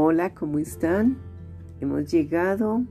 [0.00, 1.18] Hola, ¿cómo están?
[1.80, 2.84] Hemos llegado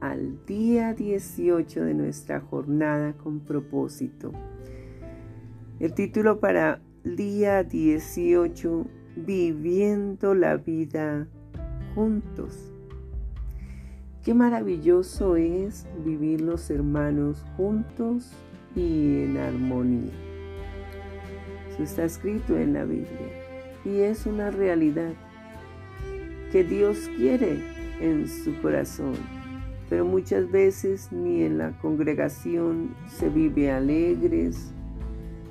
[0.00, 4.32] al día 18 de nuestra jornada con propósito.
[5.80, 8.86] El título para día 18,
[9.16, 11.28] Viviendo la vida
[11.94, 12.72] juntos.
[14.24, 18.32] Qué maravilloso es vivir los hermanos juntos
[18.74, 20.14] y en armonía.
[21.68, 23.28] Eso está escrito en la Biblia
[23.84, 25.12] y es una realidad
[26.50, 27.62] que Dios quiere
[28.00, 29.14] en su corazón.
[29.88, 34.72] Pero muchas veces ni en la congregación se vive alegres,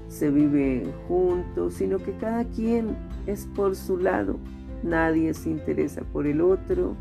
[0.07, 2.95] se vive juntos, sino que cada quien
[3.27, 4.38] es por su lado.
[4.81, 6.95] Nadie se interesa por el otro.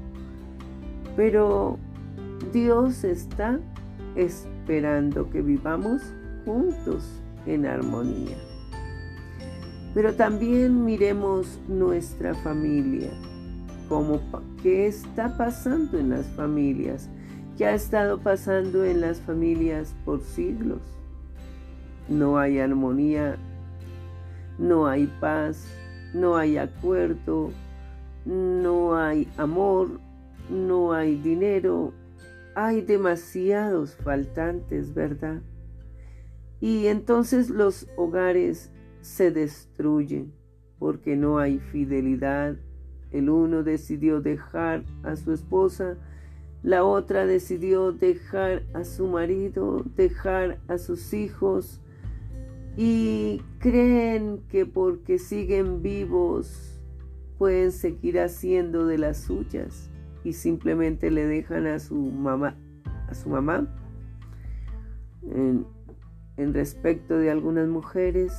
[1.16, 1.78] Pero
[2.52, 3.60] Dios está
[4.16, 6.02] esperando que vivamos
[6.44, 8.36] juntos en armonía.
[9.94, 13.10] Pero también miremos nuestra familia
[14.62, 17.08] qué está pasando en las familias,
[17.56, 20.80] qué ha estado pasando en las familias por siglos.
[22.08, 23.36] No hay armonía,
[24.58, 25.66] no hay paz,
[26.14, 27.50] no hay acuerdo,
[28.24, 30.00] no hay amor,
[30.50, 31.92] no hay dinero,
[32.54, 35.40] hay demasiados faltantes, ¿verdad?
[36.60, 40.32] Y entonces los hogares se destruyen
[40.78, 42.56] porque no hay fidelidad,
[43.12, 45.96] el uno decidió dejar a su esposa,
[46.62, 51.80] la otra decidió dejar a su marido, dejar a sus hijos
[52.76, 56.80] y creen que porque siguen vivos
[57.38, 59.90] pueden seguir haciendo de las suyas
[60.24, 62.56] y simplemente le dejan a su mamá,
[63.08, 63.68] a su mamá.
[65.22, 65.64] En,
[66.36, 68.32] respecto de algunas mujeres,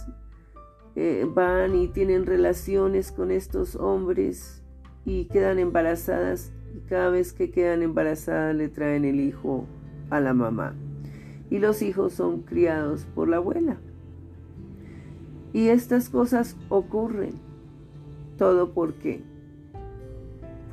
[0.95, 4.58] eh, van y tienen relaciones con estos hombres
[5.05, 9.65] y quedan embarazadas y cada vez que quedan embarazadas le traen el hijo
[10.10, 10.76] a la mamá.
[11.49, 13.77] Y los hijos son criados por la abuela.
[15.52, 17.33] Y estas cosas ocurren.
[18.37, 19.21] ¿Todo por qué?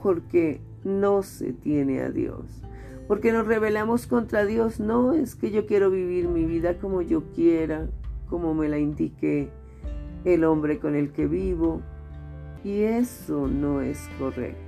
[0.02, 2.62] Porque no se tiene a Dios.
[3.08, 4.78] Porque nos rebelamos contra Dios.
[4.78, 7.88] No es que yo quiero vivir mi vida como yo quiera,
[8.28, 9.48] como me la indique
[10.24, 11.82] el hombre con el que vivo,
[12.66, 14.58] y eso no es correcto.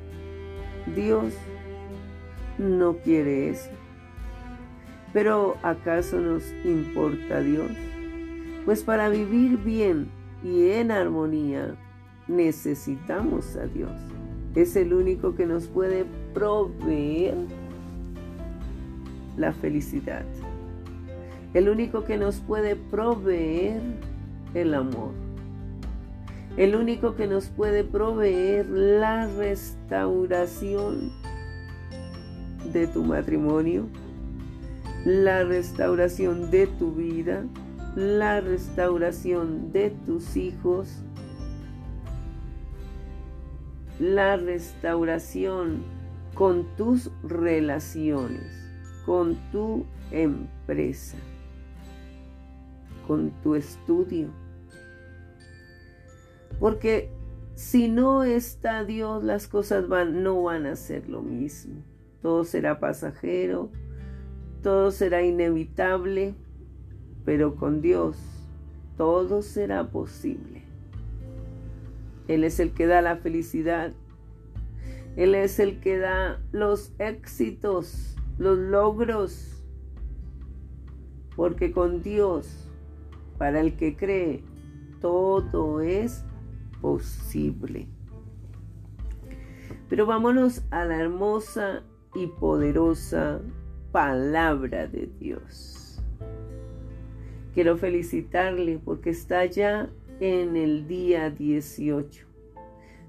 [0.94, 1.34] Dios
[2.56, 3.70] no quiere eso.
[5.12, 7.72] Pero ¿acaso nos importa Dios?
[8.64, 10.08] Pues para vivir bien
[10.44, 11.74] y en armonía
[12.28, 13.90] necesitamos a Dios.
[14.54, 17.34] Es el único que nos puede proveer
[19.36, 20.24] la felicidad.
[21.52, 23.80] El único que nos puede proveer
[24.54, 25.27] el amor
[26.58, 31.12] el único que nos puede proveer la restauración
[32.72, 33.86] de tu matrimonio,
[35.04, 37.44] la restauración de tu vida,
[37.94, 40.88] la restauración de tus hijos,
[44.00, 45.84] la restauración
[46.34, 48.68] con tus relaciones,
[49.06, 51.18] con tu empresa,
[53.06, 54.28] con tu estudio
[56.60, 57.10] porque
[57.54, 61.82] si no está Dios, las cosas van, no van a ser lo mismo.
[62.22, 63.70] Todo será pasajero,
[64.62, 66.34] todo será inevitable,
[67.24, 68.18] pero con Dios
[68.98, 70.64] todo será posible.
[72.26, 73.92] Él es el que da la felicidad.
[75.16, 79.64] Él es el que da los éxitos, los logros.
[81.36, 82.68] Porque con Dios,
[83.38, 84.42] para el que cree,
[85.00, 86.37] todo es posible.
[89.88, 91.82] Pero vámonos a la hermosa
[92.14, 93.40] y poderosa
[93.92, 96.02] palabra de Dios.
[97.54, 99.88] Quiero felicitarle porque está ya
[100.20, 102.26] en el día 18.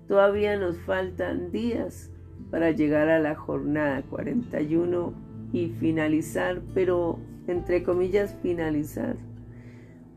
[0.07, 2.09] Todavía nos faltan días
[2.49, 5.13] para llegar a la jornada 41
[5.53, 9.17] y finalizar, pero entre comillas finalizar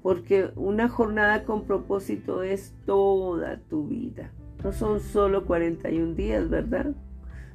[0.03, 4.33] porque una jornada con propósito es toda tu vida.
[4.65, 6.95] No son solo 41 días, ¿verdad?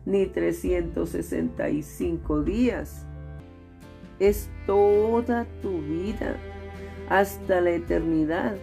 [0.06, 3.06] Ni 365 días.
[4.20, 6.38] Es toda tu vida,
[7.10, 8.56] hasta la eternidad.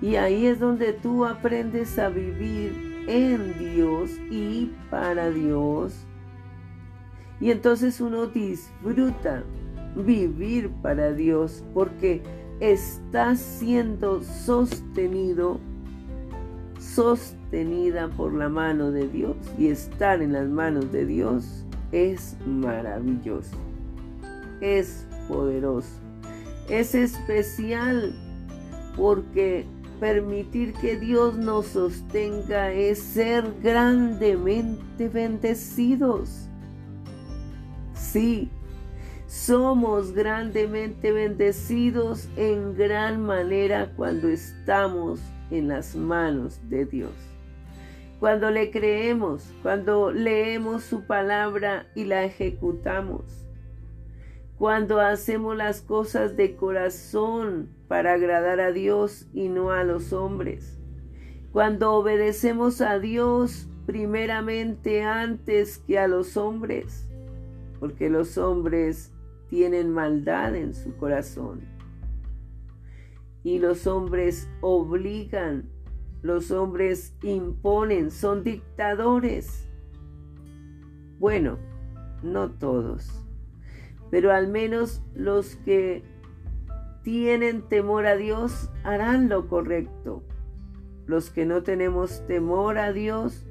[0.00, 6.06] Y ahí es donde tú aprendes a vivir en Dios y para Dios.
[7.40, 9.42] Y entonces uno disfruta
[9.94, 12.22] vivir para Dios porque
[12.60, 15.60] está siendo sostenido
[16.78, 23.56] sostenida por la mano de Dios y estar en las manos de Dios es maravilloso,
[24.60, 25.88] es poderoso,
[26.68, 28.14] es especial
[28.96, 29.66] porque
[30.00, 36.48] permitir que Dios nos sostenga es ser grandemente bendecidos.
[37.94, 38.50] Sí,
[39.26, 45.20] somos grandemente bendecidos en gran manera cuando estamos
[45.50, 47.12] en las manos de Dios.
[48.20, 53.24] Cuando le creemos, cuando leemos su palabra y la ejecutamos.
[54.58, 60.78] Cuando hacemos las cosas de corazón para agradar a Dios y no a los hombres.
[61.52, 67.06] Cuando obedecemos a Dios primeramente antes que a los hombres.
[67.78, 69.12] Porque los hombres
[69.48, 71.62] tienen maldad en su corazón.
[73.42, 75.68] Y los hombres obligan,
[76.22, 79.68] los hombres imponen, son dictadores.
[81.18, 81.58] Bueno,
[82.22, 83.24] no todos,
[84.10, 86.02] pero al menos los que
[87.02, 90.24] tienen temor a Dios harán lo correcto.
[91.06, 93.46] Los que no tenemos temor a Dios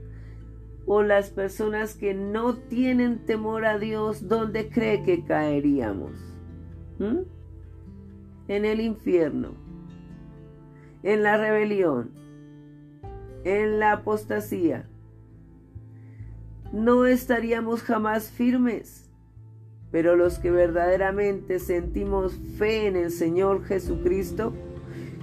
[0.87, 6.11] o las personas que no tienen temor a Dios, ¿dónde cree que caeríamos?
[6.99, 7.21] ¿Mm?
[8.47, 9.55] En el infierno,
[11.01, 12.11] en la rebelión,
[13.43, 14.87] en la apostasía.
[16.71, 19.09] No estaríamos jamás firmes,
[19.91, 24.53] pero los que verdaderamente sentimos fe en el Señor Jesucristo,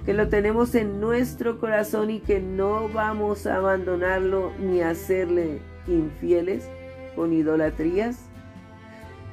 [0.05, 5.61] que lo tenemos en nuestro corazón y que no vamos a abandonarlo ni a hacerle
[5.87, 6.67] infieles
[7.15, 8.17] con idolatrías?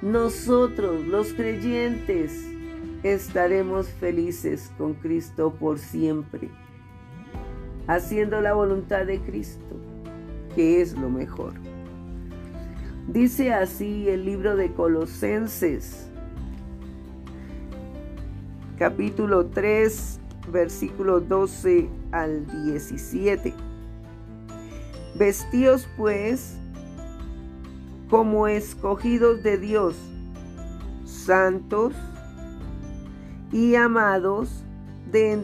[0.01, 2.47] Nosotros, los creyentes,
[3.03, 6.51] estaremos felices con Cristo por siempre,
[7.87, 9.77] haciendo la voluntad de Cristo,
[10.55, 11.55] que es lo mejor.
[13.09, 16.09] Dice así el libro de Colosenses,
[18.79, 20.20] capítulo 3,
[20.51, 23.55] versículo 12 al 17.
[25.15, 26.57] Vestíos pues
[28.09, 29.95] como escogidos de Dios,
[31.05, 31.95] santos
[33.53, 34.65] y amados
[35.11, 35.43] de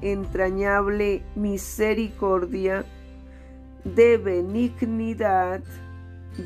[0.00, 2.86] entrañable misericordia,
[3.84, 5.60] de benignidad,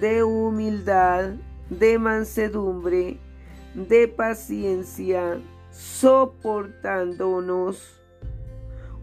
[0.01, 1.35] de humildad,
[1.71, 3.19] de mansedumbre,
[3.75, 5.39] de paciencia,
[5.71, 7.96] soportándonos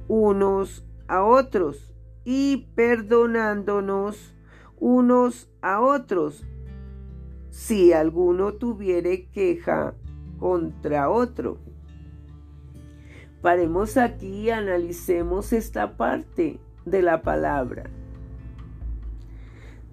[0.08, 1.94] unos a otros
[2.26, 4.36] y perdonándonos
[4.80, 6.46] unos a otros
[7.50, 9.94] si alguno tuviere queja
[10.40, 11.58] contra otro.
[13.42, 17.90] Paremos aquí y analicemos esta parte de la palabra.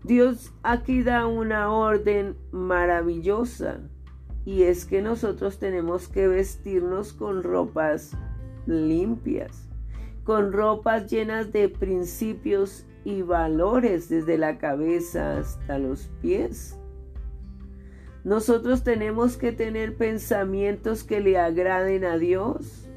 [0.02, 3.80] Dios aquí da una orden maravillosa
[4.46, 8.16] y es que nosotros tenemos que vestirnos con ropas
[8.66, 9.69] limpias,
[10.25, 16.78] con ropas llenas de principios y valores desde la cabeza hasta los pies.
[18.25, 22.88] Nosotros tenemos que tener pensamientos que le agraden a Dios,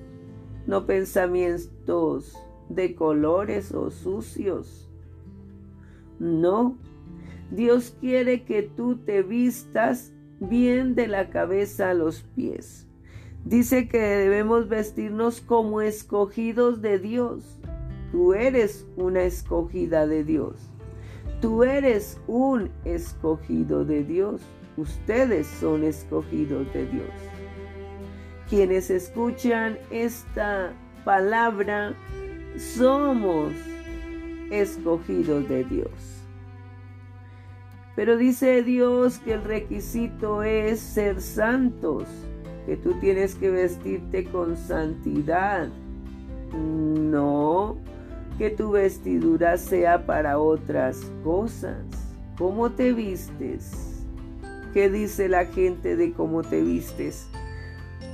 [0.68, 2.38] no pensamientos
[2.68, 4.90] de colores o sucios.
[6.20, 6.78] No,
[7.52, 12.88] Dios quiere que tú te vistas bien de la cabeza a los pies.
[13.46, 17.60] Dice que debemos vestirnos como escogidos de Dios.
[18.12, 20.56] Tú eres una escogida de Dios.
[21.42, 24.42] Tú eres un escogido de Dios.
[24.78, 27.10] Ustedes son escogidos de Dios.
[28.50, 30.74] Quienes escuchan esta
[31.04, 31.96] palabra
[32.58, 33.52] somos
[34.52, 36.24] escogidos de Dios.
[37.96, 42.08] Pero dice Dios que el requisito es ser santos,
[42.66, 45.70] que tú tienes que vestirte con santidad.
[46.54, 47.78] No,
[48.38, 51.86] que tu vestidura sea para otras cosas.
[52.38, 54.06] ¿Cómo te vistes?
[54.74, 57.28] ¿Qué dice la gente de cómo te vistes?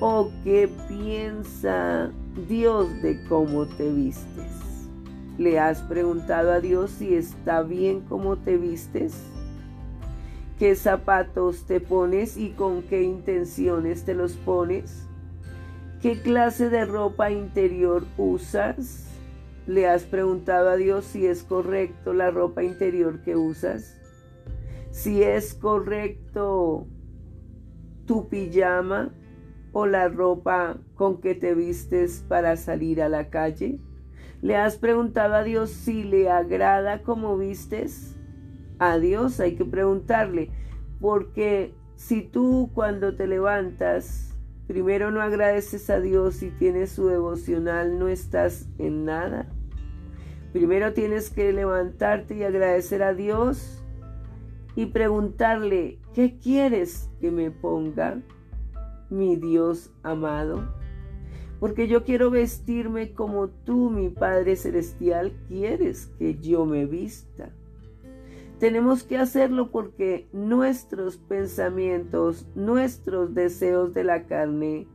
[0.01, 2.11] ¿O qué piensa
[2.47, 4.87] Dios de cómo te vistes?
[5.37, 9.13] ¿Le has preguntado a Dios si está bien cómo te vistes?
[10.59, 15.07] Qué zapatos te pones y con qué intenciones te los pones,
[16.01, 19.05] qué clase de ropa interior usas.
[19.65, 23.97] ¿Le has preguntado a Dios si es correcto la ropa interior que usas?
[24.91, 26.87] Si es correcto
[28.05, 29.13] tu pijama
[29.71, 33.79] o la ropa con que te vistes para salir a la calle.
[34.41, 38.18] ¿Le has preguntado a Dios si le agrada como vistes?
[38.79, 40.51] A Dios hay que preguntarle,
[41.01, 47.99] porque si tú cuando te levantas, primero no agradeces a Dios y tienes su devocional,
[47.99, 49.49] no estás en nada.
[50.53, 53.83] Primero tienes que levantarte y agradecer a Dios
[54.75, 58.21] y preguntarle, ¿qué quieres que me ponga,
[59.09, 60.73] mi Dios amado?
[61.59, 67.51] Porque yo quiero vestirme como tú, mi Padre Celestial, quieres que yo me vista.
[68.59, 74.85] Tenemos que hacerlo porque nuestros pensamientos, nuestros deseos de la carne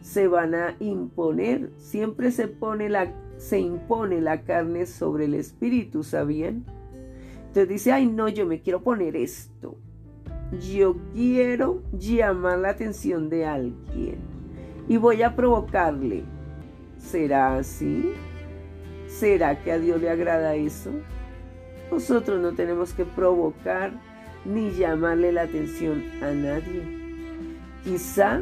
[0.00, 1.70] se van a imponer.
[1.76, 6.64] Siempre se, pone la, se impone la carne sobre el espíritu, ¿sabían?
[7.48, 9.76] Entonces dice, ay no, yo me quiero poner esto.
[10.72, 14.16] Yo quiero llamar la atención de alguien
[14.88, 16.24] y voy a provocarle.
[16.98, 18.12] ¿Será así?
[19.08, 20.90] ¿Será que a Dios le agrada eso?
[21.90, 23.92] Nosotros no tenemos que provocar
[24.44, 26.82] ni llamarle la atención a nadie.
[27.84, 28.40] Quizá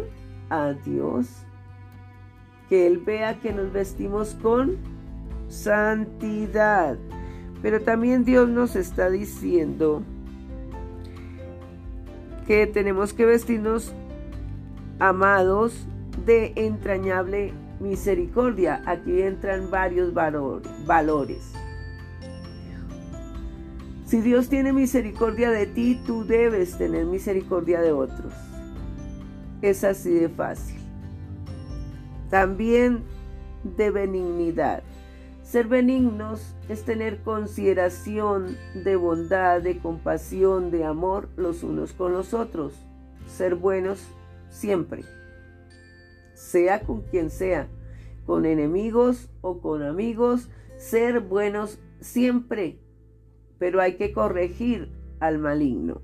[0.50, 1.28] a Dios.
[2.68, 4.76] Que Él vea que nos vestimos con
[5.49, 6.96] santidad.
[7.61, 10.02] Pero también Dios nos está diciendo
[12.46, 13.92] que tenemos que vestirnos
[14.99, 15.87] amados
[16.25, 18.82] de entrañable misericordia.
[18.87, 21.52] Aquí entran varios valores.
[24.12, 28.35] Si Dios tiene misericordia de ti, tú debes tener misericordia de otros.
[29.62, 30.76] Es así de fácil.
[32.28, 33.04] También
[33.64, 34.83] de benignidad.
[35.42, 42.35] Ser benignos es tener consideración de bondad, de compasión, de amor los unos con los
[42.35, 42.75] otros.
[43.26, 44.07] Ser buenos
[44.50, 45.04] siempre,
[46.35, 47.66] sea con quien sea,
[48.26, 52.78] con enemigos o con amigos, ser buenos siempre
[53.62, 54.88] pero hay que corregir
[55.21, 56.02] al maligno.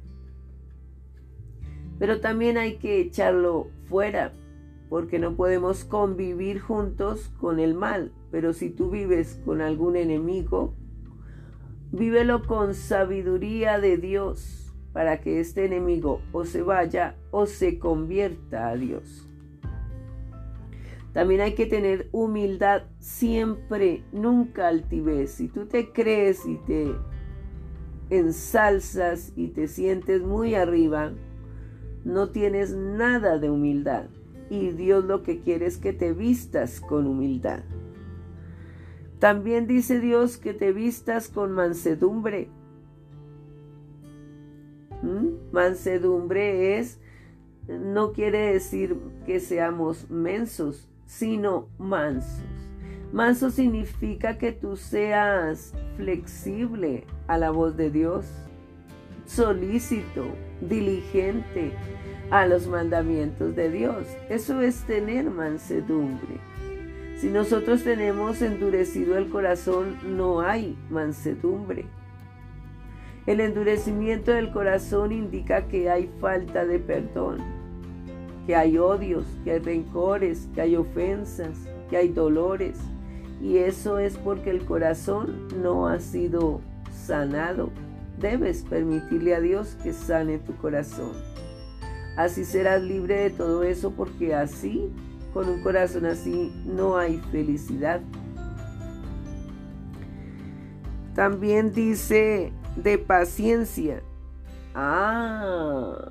[1.99, 4.33] Pero también hay que echarlo fuera,
[4.89, 8.13] porque no podemos convivir juntos con el mal.
[8.31, 10.77] Pero si tú vives con algún enemigo,
[11.91, 18.69] vívelo con sabiduría de Dios, para que este enemigo o se vaya o se convierta
[18.69, 19.29] a Dios.
[21.13, 25.33] También hay que tener humildad siempre, nunca altivez.
[25.33, 26.95] Si tú te crees y te
[28.11, 31.13] ensalzas y te sientes muy arriba,
[32.05, 34.07] no tienes nada de humildad.
[34.51, 37.61] Y Dios lo que quiere es que te vistas con humildad.
[39.19, 42.49] También dice Dios que te vistas con mansedumbre.
[45.03, 45.53] ¿Mm?
[45.53, 47.01] Mansedumbre es,
[47.69, 48.97] no quiere decir
[49.27, 52.68] que seamos mensos, sino mansos.
[53.13, 58.27] Manso significa que tú seas flexible a la voz de Dios,
[59.25, 60.27] solícito,
[60.61, 61.73] diligente
[62.31, 64.07] a los mandamientos de Dios.
[64.29, 66.39] Eso es tener mansedumbre.
[67.17, 71.87] Si nosotros tenemos endurecido el corazón, no hay mansedumbre.
[73.27, 77.39] El endurecimiento del corazón indica que hay falta de perdón,
[78.47, 82.79] que hay odios, que hay rencores, que hay ofensas, que hay dolores
[83.41, 86.61] y eso es porque el corazón no ha sido
[86.93, 87.71] sanado.
[88.19, 91.13] Debes permitirle a Dios que sane tu corazón.
[92.17, 94.91] Así serás libre de todo eso porque así,
[95.33, 98.01] con un corazón así, no hay felicidad.
[101.15, 104.03] También dice de paciencia.
[104.75, 106.11] Ah,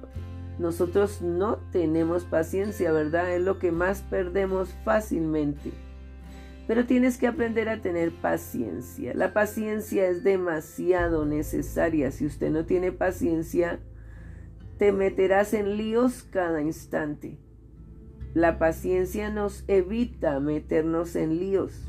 [0.59, 3.35] nosotros no tenemos paciencia, ¿verdad?
[3.35, 5.71] Es lo que más perdemos fácilmente.
[6.67, 9.13] Pero tienes que aprender a tener paciencia.
[9.13, 12.11] La paciencia es demasiado necesaria.
[12.11, 13.79] Si usted no tiene paciencia,
[14.77, 17.37] te meterás en líos cada instante.
[18.33, 21.87] La paciencia nos evita meternos en líos,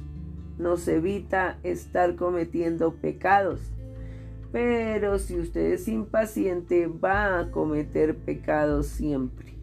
[0.57, 3.61] nos evita estar cometiendo pecados.
[4.51, 9.58] Pero si usted es impaciente, va a cometer pecados siempre.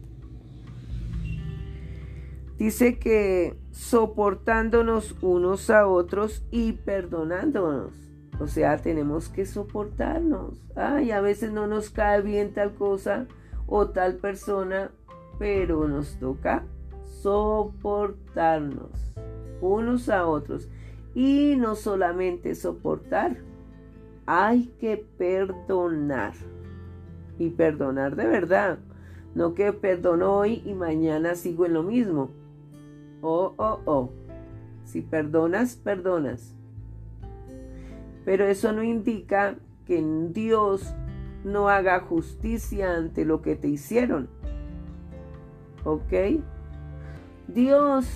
[2.58, 7.92] Dice que soportándonos unos a otros y perdonándonos.
[8.40, 10.62] O sea, tenemos que soportarnos.
[10.74, 13.26] Ay, a veces no nos cae bien tal cosa
[13.66, 14.90] o tal persona,
[15.38, 16.64] pero nos toca
[17.22, 19.14] soportarnos
[19.60, 20.68] unos a otros.
[21.14, 23.36] Y no solamente soportar,
[24.26, 26.32] hay que perdonar.
[27.38, 28.78] Y perdonar de verdad.
[29.34, 32.30] No que perdono hoy y mañana sigo en lo mismo.
[33.20, 34.12] Oh, oh, oh.
[34.84, 36.54] Si perdonas, perdonas.
[38.24, 39.56] Pero eso no indica
[39.86, 40.94] que Dios
[41.44, 44.28] no haga justicia ante lo que te hicieron.
[45.84, 46.42] ¿Ok?
[47.46, 48.06] Dios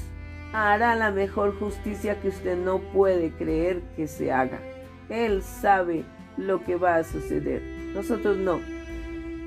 [0.52, 4.60] hará la mejor justicia que usted no puede creer que se haga.
[5.08, 6.04] Él sabe
[6.36, 7.62] lo que va a suceder.
[7.94, 8.58] Nosotros no.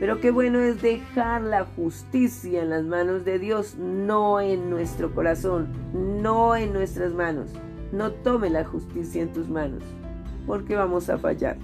[0.03, 5.15] Pero qué bueno es dejar la justicia en las manos de Dios, no en nuestro
[5.15, 7.47] corazón, no en nuestras manos.
[7.93, 9.81] No tome la justicia en tus manos,
[10.45, 11.55] porque vamos a fallar.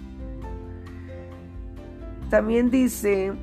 [2.29, 3.33] También dice,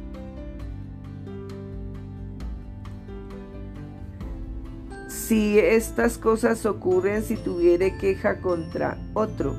[5.09, 9.57] si estas cosas ocurren si tuviere queja contra otro.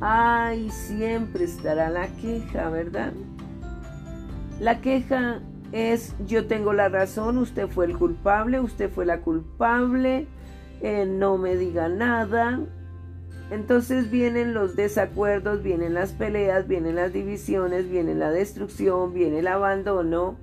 [0.00, 3.12] Ay, siempre estará la queja, ¿verdad?
[4.62, 5.40] La queja
[5.72, 10.28] es yo tengo la razón, usted fue el culpable, usted fue la culpable,
[10.82, 12.60] eh, no me diga nada.
[13.50, 19.48] Entonces vienen los desacuerdos, vienen las peleas, vienen las divisiones, viene la destrucción, viene el
[19.48, 20.36] abandono.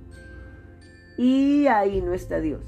[1.16, 2.60] Y ahí no está Dios.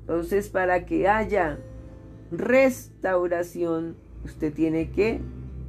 [0.00, 1.60] Entonces para que haya
[2.32, 5.20] restauración, usted tiene que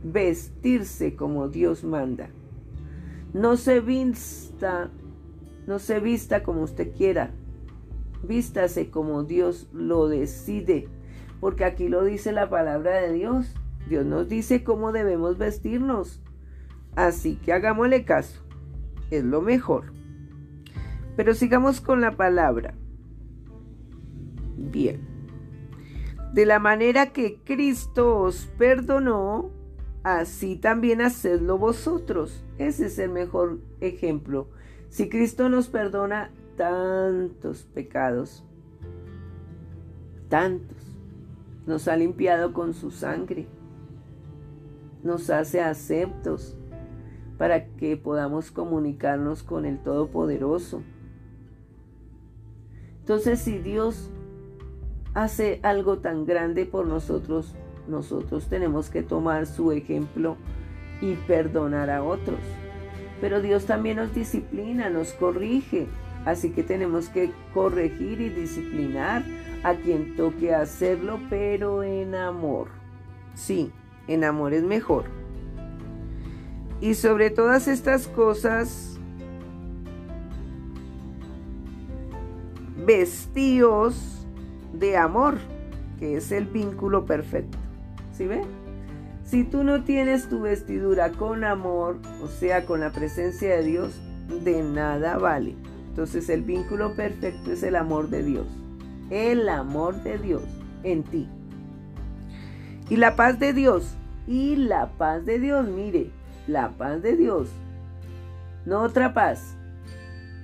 [0.04, 2.32] vestirse como Dios manda.
[3.34, 4.90] No se vista,
[5.68, 7.32] no se vista como usted quiera.
[8.24, 10.88] Vístase como Dios lo decide,
[11.40, 13.54] porque aquí lo dice la palabra de Dios.
[13.88, 16.22] Dios nos dice cómo debemos vestirnos.
[16.96, 18.44] Así que hagámosle caso.
[19.12, 19.94] Es lo mejor.
[21.16, 22.74] Pero sigamos con la palabra.
[24.58, 25.00] Bien.
[26.34, 29.52] De la manera que Cristo os perdonó,
[30.16, 32.42] así también hacedlo vosotros.
[32.58, 34.48] Ese es el mejor ejemplo.
[34.88, 38.46] Si Cristo nos perdona tantos pecados,
[40.30, 40.78] tantos,
[41.66, 43.48] nos ha limpiado con su sangre,
[45.04, 46.56] nos hace aceptos
[47.38, 50.84] para que podamos comunicarnos con el Todopoderoso.
[53.02, 54.10] Entonces, si Dios
[55.14, 57.56] hace algo tan grande por nosotros,
[57.88, 60.38] nosotros tenemos que tomar su ejemplo
[61.02, 62.40] y perdonar a otros.
[63.22, 65.88] Pero Dios también nos disciplina, nos corrige.
[66.26, 69.24] Así que tenemos que corregir y disciplinar
[69.64, 72.68] a quien toque hacerlo, pero en amor.
[73.34, 73.72] Sí,
[74.08, 75.06] en amor es mejor.
[76.82, 79.00] Y sobre todas estas cosas,
[82.86, 84.28] vestíos
[84.74, 85.38] de amor,
[86.00, 87.58] que es el vínculo perfecto.
[88.18, 88.42] ¿Sí ve?
[89.26, 94.02] Si tú no tienes tu vestidura con amor, o sea, con la presencia de Dios,
[94.44, 95.56] de nada vale.
[95.90, 98.48] Entonces el vínculo perfecto es el amor de Dios.
[99.12, 100.42] El amor de Dios
[100.82, 101.30] en ti.
[102.90, 103.96] Y la paz de Dios.
[104.26, 106.10] Y la paz de Dios, mire,
[106.48, 107.50] la paz de Dios.
[108.66, 109.56] No otra paz.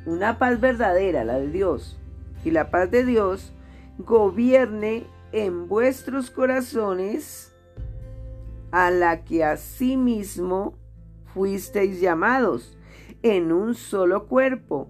[0.06, 2.00] Una paz verdadera, la de Dios.
[2.46, 3.52] Y la paz de Dios
[3.98, 7.53] gobierne en vuestros corazones
[8.74, 10.78] a la que asimismo
[11.26, 12.76] fuisteis llamados
[13.22, 14.90] en un solo cuerpo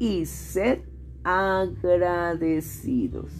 [0.00, 0.80] y sed
[1.22, 3.30] agradecidos.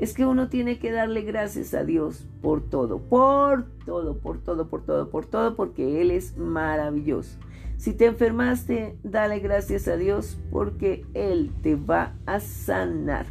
[0.00, 4.68] Es que uno tiene que darle gracias a Dios por todo, por todo, por todo,
[4.68, 7.38] por todo, por todo, porque Él es maravilloso.
[7.76, 13.26] Si te enfermaste, dale gracias a Dios porque Él te va a sanar.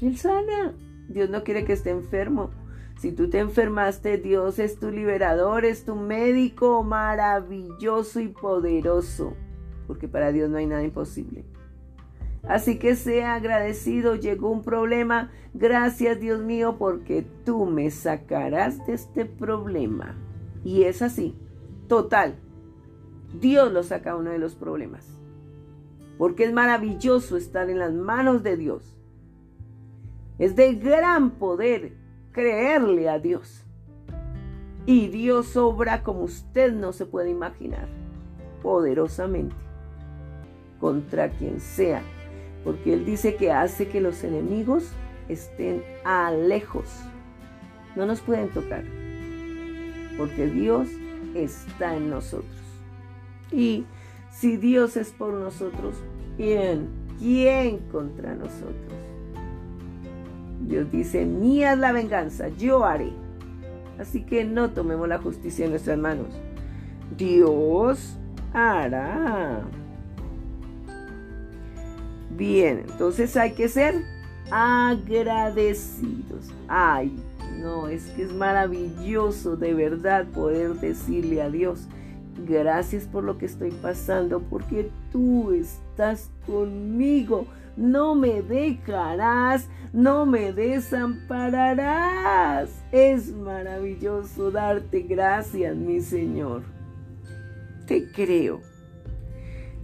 [0.00, 0.74] Él sana.
[1.08, 2.50] Dios no quiere que esté enfermo.
[3.00, 9.32] Si tú te enfermaste, Dios es tu liberador, es tu médico maravilloso y poderoso,
[9.86, 11.46] porque para Dios no hay nada imposible.
[12.46, 18.92] Así que sea agradecido, llegó un problema, gracias Dios mío, porque tú me sacarás de
[18.92, 20.14] este problema.
[20.62, 21.34] Y es así,
[21.88, 22.34] total.
[23.32, 25.08] Dios lo saca uno de los problemas,
[26.18, 28.94] porque es maravilloso estar en las manos de Dios.
[30.38, 31.99] Es de gran poder
[32.32, 33.64] creerle a Dios.
[34.86, 37.88] Y Dios obra como usted no se puede imaginar,
[38.62, 39.54] poderosamente,
[40.80, 42.02] contra quien sea,
[42.64, 44.90] porque Él dice que hace que los enemigos
[45.28, 46.86] estén a lejos.
[47.94, 48.84] No nos pueden tocar,
[50.16, 50.88] porque Dios
[51.34, 52.60] está en nosotros.
[53.52, 53.84] Y
[54.30, 55.96] si Dios es por nosotros,
[56.36, 56.88] ¿quién?
[57.18, 58.99] ¿Quién contra nosotros?
[60.70, 63.10] Dios dice, mía es la venganza, yo haré.
[63.98, 66.28] Así que no tomemos la justicia en nuestras manos.
[67.18, 68.16] Dios
[68.54, 69.62] hará.
[72.30, 73.96] Bien, entonces hay que ser
[74.52, 76.52] agradecidos.
[76.68, 77.16] Ay,
[77.58, 81.88] no, es que es maravilloso de verdad poder decirle a Dios,
[82.46, 87.46] gracias por lo que estoy pasando, porque tú estás conmigo.
[87.76, 92.70] No me dejarás, no me desampararás.
[92.92, 96.62] Es maravilloso darte gracias, mi Señor.
[97.86, 98.60] Te creo.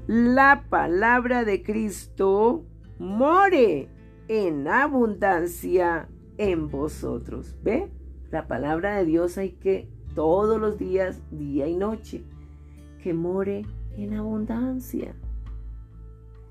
[0.06, 2.64] La palabra de Cristo
[2.98, 3.88] more
[4.28, 7.56] en abundancia en vosotros.
[7.62, 7.90] ¿Ve?
[8.30, 12.24] La palabra de Dios hay que todos los días, día y noche,
[13.02, 13.64] que more
[13.96, 15.14] en abundancia.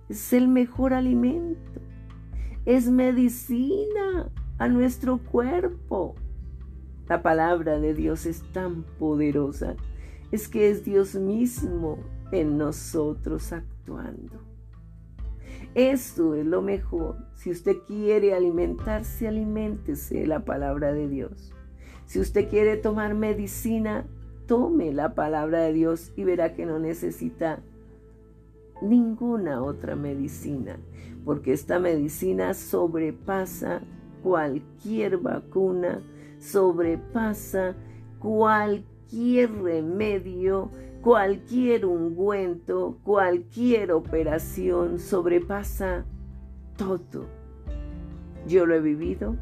[0.10, 1.82] Es el mejor alimento.
[2.66, 6.16] Es medicina a nuestro cuerpo.
[7.08, 9.76] La palabra de Dios es tan poderosa.
[10.32, 12.00] Es que es Dios mismo
[12.32, 14.42] en nosotros actuando.
[15.76, 17.18] Esto es lo mejor.
[17.34, 21.54] Si usted quiere alimentarse, aliméntese de la palabra de Dios.
[22.06, 24.06] Si usted quiere tomar medicina,
[24.46, 27.60] tome la palabra de Dios y verá que no necesita
[28.82, 30.78] ninguna otra medicina,
[31.24, 33.82] porque esta medicina sobrepasa
[34.24, 36.02] cualquier vacuna,
[36.40, 37.76] sobrepasa
[38.20, 40.72] cualquier remedio,
[41.06, 46.04] Cualquier ungüento, cualquier operación sobrepasa
[46.80, 47.28] todo.
[48.48, 49.36] Yo lo he vivido,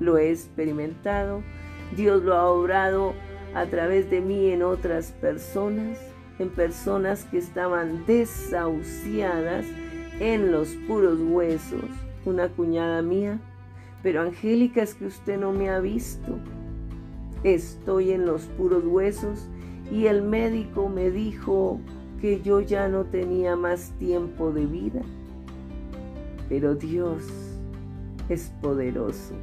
[0.00, 1.44] lo he experimentado,
[1.96, 3.12] Dios lo ha obrado
[3.54, 5.98] a través de mí en otras personas,
[6.38, 9.66] en personas que estaban desahuciadas
[10.20, 11.84] en los puros huesos.
[12.24, 13.38] Una cuñada mía,
[14.02, 16.38] pero Angélica es que usted no me ha visto.
[17.42, 19.48] Estoy en los puros huesos
[19.90, 21.80] y el médico me dijo
[22.20, 25.00] que yo ya no tenía más tiempo de vida.
[26.48, 27.24] Pero Dios
[28.28, 29.34] es poderoso.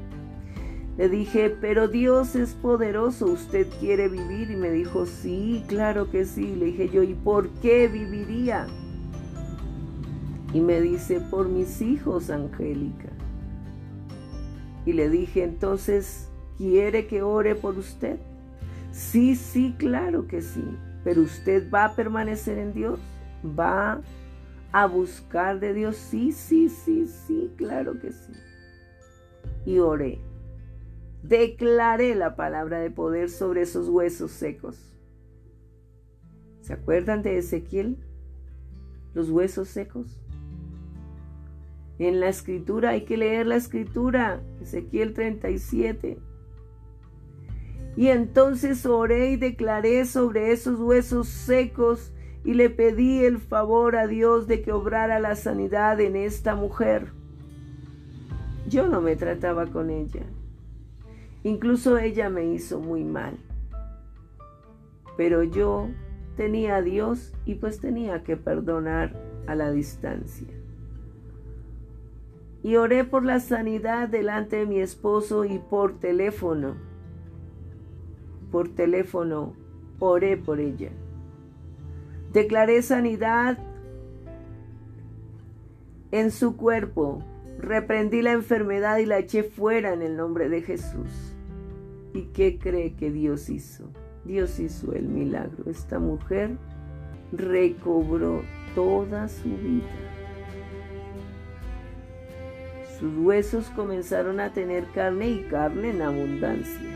[0.98, 4.50] Le dije, pero Dios es poderoso, ¿usted quiere vivir?
[4.50, 6.56] Y me dijo, sí, claro que sí.
[6.56, 8.66] Le dije yo, ¿y por qué viviría?
[10.54, 13.10] Y me dice, por mis hijos, Angélica.
[14.88, 18.18] Y le dije, entonces, ¿quiere que ore por usted?
[18.92, 20.64] Sí, sí, claro que sí.
[21.04, 23.00] Pero usted va a permanecer en Dios.
[23.58, 24.02] Va
[24.72, 25.96] a buscar de Dios.
[25.96, 28.34] Sí, sí, sí, sí, claro que sí.
[29.66, 30.27] Y oré.
[31.28, 34.98] Declaré la palabra de poder sobre esos huesos secos.
[36.62, 37.98] ¿Se acuerdan de Ezequiel?
[39.14, 40.22] Los huesos secos.
[42.00, 44.42] En la escritura hay que leer la escritura.
[44.62, 46.18] Ezequiel 37.
[47.98, 52.14] Y entonces oré y declaré sobre esos huesos secos
[52.46, 57.12] y le pedí el favor a Dios de que obrara la sanidad en esta mujer.
[58.70, 60.24] Yo no me trataba con ella.
[61.48, 63.38] Incluso ella me hizo muy mal.
[65.16, 65.90] Pero yo
[66.36, 69.16] tenía a Dios y pues tenía que perdonar
[69.48, 70.48] a la distancia.
[72.64, 76.76] Y oré por la sanidad delante de mi esposo y por teléfono
[78.52, 79.54] por teléfono,
[80.00, 80.90] oré por ella.
[82.34, 83.58] Declaré sanidad
[86.12, 87.24] en su cuerpo,
[87.60, 91.37] reprendí la enfermedad y la eché fuera en el nombre de Jesús.
[92.18, 93.92] ¿Y qué cree que Dios hizo?
[94.26, 95.70] Dios hizo el milagro.
[95.70, 96.58] Esta mujer
[97.32, 98.42] recobró
[98.74, 99.86] toda su vida.
[103.00, 106.90] Sus huesos comenzaron a tener carne y carne en abundancia.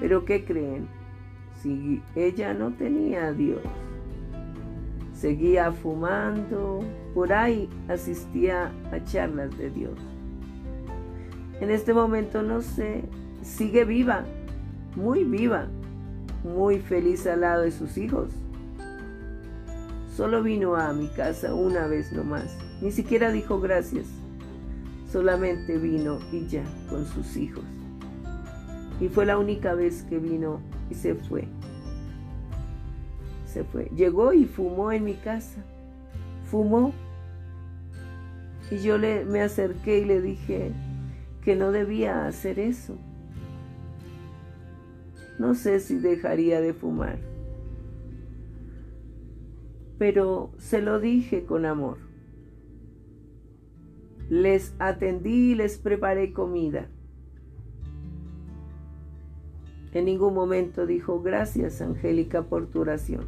[0.00, 0.88] Pero ¿qué creen?
[1.62, 3.62] Si ella no tenía a Dios,
[5.12, 6.80] seguía fumando,
[7.14, 9.96] por ahí asistía a charlas de Dios.
[11.60, 13.04] En este momento no sé,
[13.48, 14.24] sigue viva,
[14.94, 15.66] muy viva,
[16.44, 18.30] muy feliz al lado de sus hijos.
[20.14, 24.06] Solo vino a mi casa una vez nomás, ni siquiera dijo gracias,
[25.10, 27.64] solamente vino y ya con sus hijos.
[29.00, 31.46] Y fue la única vez que vino y se fue.
[33.46, 33.84] Se fue.
[33.94, 35.64] Llegó y fumó en mi casa.
[36.50, 36.92] Fumó.
[38.70, 40.72] Y yo le, me acerqué y le dije
[41.44, 42.98] que no debía hacer eso.
[45.38, 47.18] No sé si dejaría de fumar.
[49.98, 51.98] Pero se lo dije con amor.
[54.28, 56.88] Les atendí y les preparé comida.
[59.92, 63.26] En ningún momento dijo, gracias Angélica por tu oración.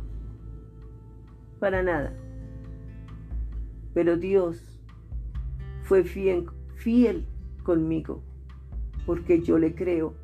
[1.58, 2.14] Para nada.
[3.94, 4.80] Pero Dios
[5.82, 6.46] fue fiel,
[6.76, 7.26] fiel
[7.64, 8.22] conmigo,
[9.06, 10.14] porque yo le creo.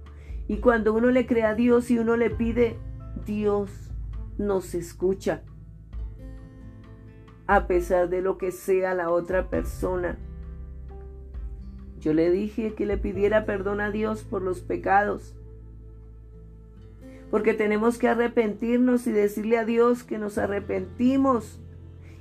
[0.48, 2.76] Y cuando uno le cree a Dios y uno le pide,
[3.24, 3.90] Dios
[4.38, 5.42] nos escucha.
[7.46, 10.18] A pesar de lo que sea la otra persona.
[11.98, 15.34] Yo le dije que le pidiera perdón a Dios por los pecados.
[17.30, 21.60] Porque tenemos que arrepentirnos y decirle a Dios que nos arrepentimos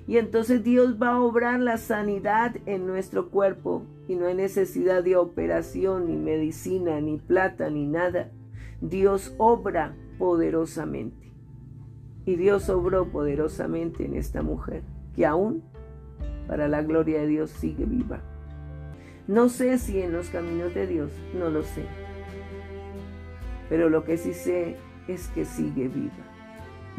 [0.07, 5.03] y entonces Dios va a obrar la sanidad en nuestro cuerpo y no hay necesidad
[5.03, 8.31] de operación, ni medicina, ni plata, ni nada.
[8.81, 11.31] Dios obra poderosamente.
[12.25, 14.83] Y Dios obró poderosamente en esta mujer,
[15.15, 15.63] que aún,
[16.47, 18.21] para la gloria de Dios, sigue viva.
[19.27, 21.85] No sé si en los caminos de Dios, no lo sé.
[23.69, 24.75] Pero lo que sí sé
[25.07, 26.13] es que sigue viva.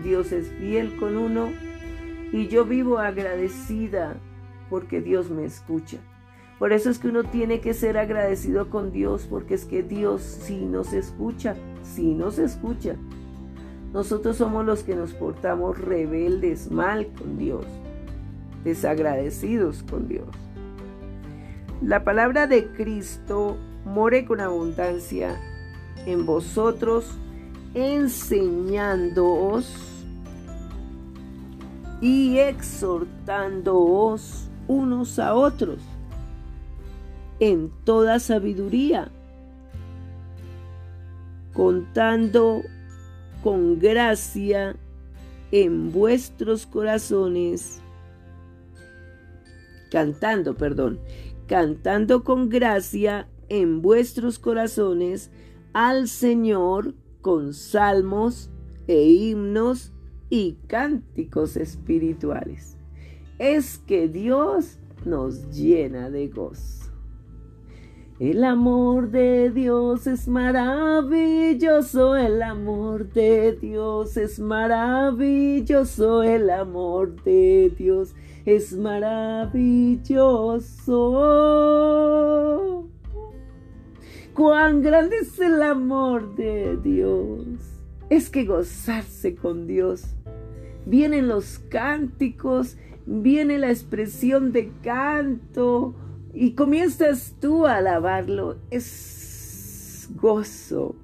[0.02, 1.50] Dios es fiel con uno
[2.32, 4.16] y yo vivo agradecida
[4.68, 5.98] porque Dios me escucha.
[6.58, 10.22] Por eso es que uno tiene que ser agradecido con Dios, porque es que Dios
[10.22, 12.96] sí nos escucha, sí nos escucha.
[13.92, 17.66] Nosotros somos los que nos portamos rebeldes, mal con Dios,
[18.64, 20.28] desagradecidos con Dios.
[21.82, 25.38] La palabra de Cristo more con abundancia
[26.06, 27.18] en vosotros,
[27.74, 29.95] enseñándoos
[32.00, 35.80] y exhortándoos unos a otros
[37.38, 39.10] en toda sabiduría,
[41.52, 42.62] contando
[43.42, 44.74] con gracia
[45.52, 47.80] en vuestros corazones,
[49.90, 50.98] cantando, perdón,
[51.46, 55.30] cantando con gracia en vuestros corazones
[55.72, 58.50] al Señor con salmos
[58.88, 59.92] e himnos
[60.30, 62.76] y cánticos espirituales.
[63.38, 66.76] Es que Dios nos llena de gozo.
[68.18, 77.70] El amor de Dios es maravilloso, el amor de Dios es maravilloso, el amor de
[77.76, 78.14] Dios
[78.46, 79.68] es maravilloso.
[84.32, 87.44] Cuán grande es el amor de Dios.
[88.08, 90.15] Es que gozarse con Dios
[90.86, 95.94] vienen los cánticos, viene la expresión de canto
[96.32, 98.56] y comienzas tú a alabarlo.
[98.70, 100.94] Es gozo,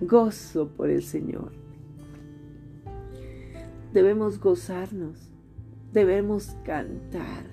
[0.00, 1.52] gozo por el Señor.
[3.92, 5.30] Debemos gozarnos,
[5.92, 7.50] debemos cantar.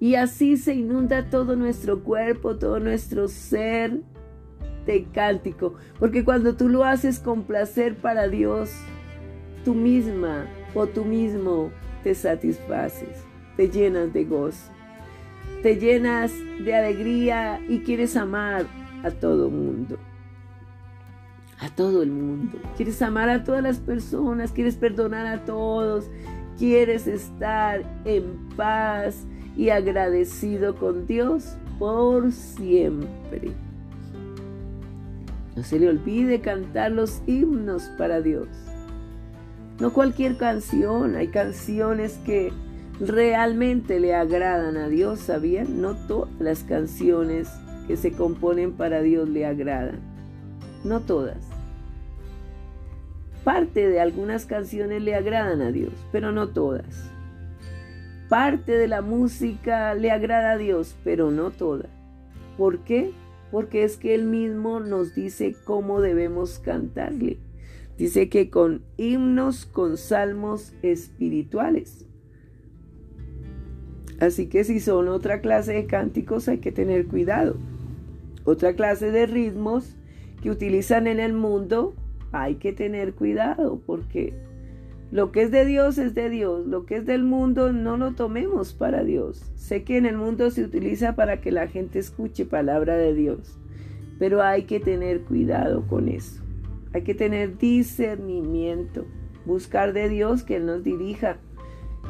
[0.00, 4.02] Y así se inunda todo nuestro cuerpo, todo nuestro ser
[4.84, 5.74] de cántico.
[5.98, 8.70] Porque cuando tú lo haces con placer para Dios,
[9.64, 11.70] tú misma o tú mismo
[12.02, 13.24] te satisfaces,
[13.56, 14.70] te llenas de gozo,
[15.62, 18.66] te llenas de alegría y quieres amar
[19.02, 19.98] a todo mundo.
[21.60, 22.58] A todo el mundo.
[22.76, 26.10] Quieres amar a todas las personas, quieres perdonar a todos,
[26.58, 29.24] quieres estar en paz
[29.56, 33.52] y agradecido con Dios por siempre.
[35.56, 38.48] No se le olvide cantar los himnos para Dios.
[39.80, 42.52] No cualquier canción, hay canciones que
[43.00, 45.80] realmente le agradan a Dios, ¿sabían?
[45.80, 47.48] No todas las canciones
[47.88, 49.98] que se componen para Dios le agradan.
[50.84, 51.38] No todas.
[53.42, 57.10] Parte de algunas canciones le agradan a Dios, pero no todas.
[58.28, 61.88] Parte de la música le agrada a Dios, pero no toda.
[62.56, 63.12] ¿Por qué?
[63.50, 67.38] Porque es que Él mismo nos dice cómo debemos cantarle.
[67.98, 72.06] Dice que con himnos, con salmos espirituales.
[74.20, 77.56] Así que si son otra clase de cánticos hay que tener cuidado.
[78.44, 79.96] Otra clase de ritmos
[80.42, 81.94] que utilizan en el mundo
[82.32, 84.34] hay que tener cuidado porque
[85.10, 88.14] lo que es de Dios es de Dios, lo que es del mundo no lo
[88.14, 89.52] tomemos para Dios.
[89.54, 93.58] Sé que en el mundo se utiliza para que la gente escuche palabra de Dios,
[94.18, 96.43] pero hay que tener cuidado con eso.
[96.94, 99.04] Hay que tener discernimiento,
[99.44, 101.38] buscar de Dios que Él nos dirija,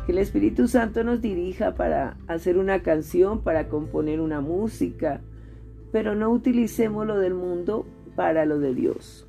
[0.05, 5.23] que el Espíritu Santo nos dirija para hacer una canción, para componer una música,
[5.91, 9.27] pero no utilicemos lo del mundo para lo de Dios.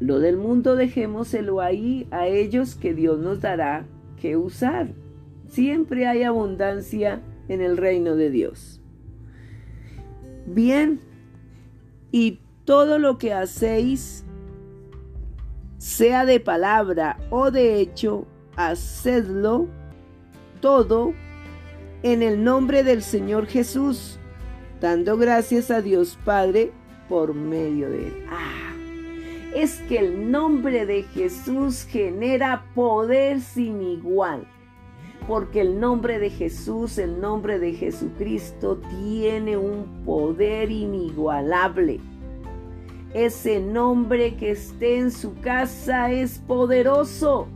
[0.00, 3.84] Lo del mundo dejémoselo ahí a ellos que Dios nos dará
[4.18, 4.88] que usar.
[5.48, 8.80] Siempre hay abundancia en el reino de Dios.
[10.46, 11.00] Bien,
[12.12, 12.38] y
[12.70, 14.24] todo lo que hacéis,
[15.78, 19.66] sea de palabra o de hecho, hacedlo
[20.60, 21.12] todo
[22.04, 24.20] en el nombre del Señor Jesús,
[24.80, 26.70] dando gracias a Dios Padre
[27.08, 28.24] por medio de él.
[28.30, 28.72] Ah,
[29.52, 34.46] es que el nombre de Jesús genera poder sin igual
[35.26, 42.00] porque el nombre de Jesús, el nombre de Jesucristo tiene un poder inigualable.
[43.14, 47.48] Ese nombre que esté en su casa es poderoso.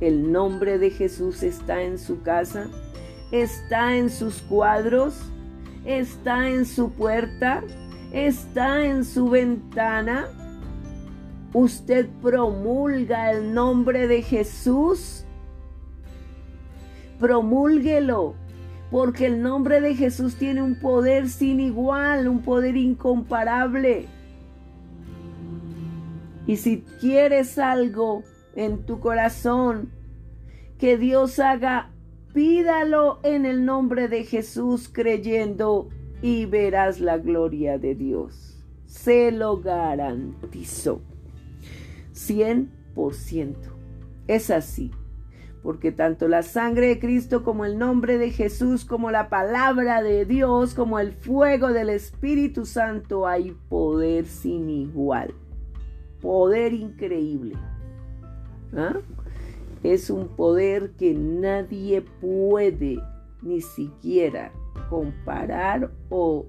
[0.00, 2.68] El nombre de Jesús está en su casa,
[3.32, 5.14] está en sus cuadros,
[5.84, 7.62] está en su puerta,
[8.12, 10.28] está en su ventana.
[11.54, 15.24] Usted promulga el nombre de Jesús
[17.18, 18.34] promúlguelo,
[18.90, 24.06] porque el nombre de Jesús tiene un poder sin igual, un poder incomparable.
[26.46, 28.22] Y si quieres algo
[28.54, 29.90] en tu corazón
[30.78, 31.90] que Dios haga,
[32.34, 35.88] pídalo en el nombre de Jesús creyendo
[36.20, 38.62] y verás la gloria de Dios.
[38.86, 41.00] Se lo garantizo.
[42.12, 43.56] 100%.
[44.26, 44.92] Es así
[45.64, 50.26] porque tanto la sangre de Cristo como el nombre de Jesús, como la palabra de
[50.26, 55.32] Dios, como el fuego del Espíritu Santo, hay poder sin igual,
[56.20, 57.54] poder increíble.
[58.76, 58.98] ¿Ah?
[59.82, 62.98] Es un poder que nadie puede
[63.40, 64.52] ni siquiera
[64.90, 66.44] comparar o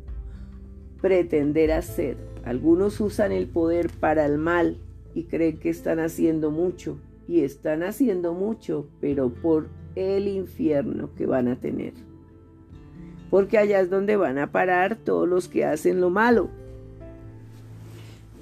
[1.01, 2.17] pretender hacer.
[2.43, 4.77] Algunos usan el poder para el mal
[5.13, 11.25] y creen que están haciendo mucho y están haciendo mucho, pero por el infierno que
[11.25, 11.93] van a tener.
[13.29, 16.49] Porque allá es donde van a parar todos los que hacen lo malo.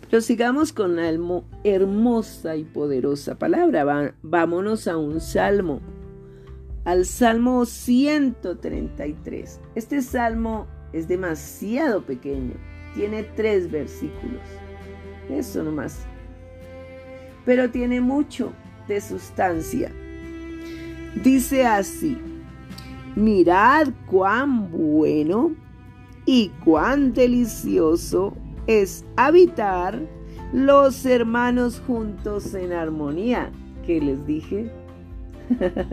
[0.10, 1.12] Pero sigamos con la
[1.64, 4.14] hermosa y poderosa palabra.
[4.22, 5.82] vámonos a un salmo.
[6.86, 9.60] Al salmo 133.
[9.74, 12.54] Este salmo es demasiado pequeño.
[12.94, 14.42] Tiene tres versículos.
[15.30, 16.06] Eso nomás.
[17.46, 18.54] Pero tiene mucho
[18.88, 19.92] de sustancia.
[21.24, 22.18] Dice así,
[23.16, 25.52] mirad cuán bueno
[26.26, 28.34] y cuán delicioso
[28.68, 30.00] es habitar
[30.54, 33.52] los hermanos juntos en armonía.
[33.86, 34.72] ¿Qué les dije?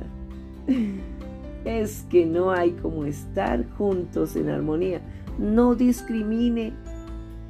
[1.65, 5.01] es que no hay como estar juntos en armonía.
[5.39, 6.73] No discrimine,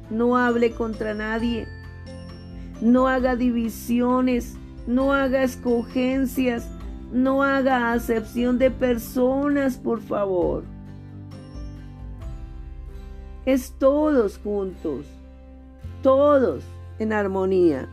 [0.09, 1.67] no hable contra nadie,
[2.81, 6.67] no haga divisiones, no haga escogencias,
[7.11, 10.63] no haga acepción de personas, por favor.
[13.45, 15.05] Es todos juntos,
[16.01, 16.63] todos
[16.99, 17.89] en armonía.